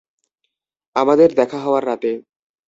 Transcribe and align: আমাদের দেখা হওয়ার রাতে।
আমাদের 0.95 1.29
দেখা 1.39 1.59
হওয়ার 1.65 1.83
রাতে। 1.87 2.11